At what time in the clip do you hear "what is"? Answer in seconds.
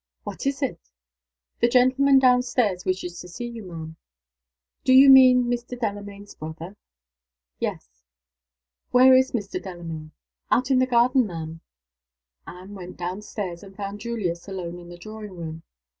0.23-0.63